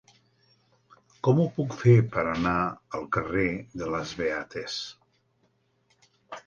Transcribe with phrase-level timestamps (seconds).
[1.27, 2.55] Com ho puc fer per anar
[3.01, 3.47] al carrer
[3.83, 4.81] de les Beates?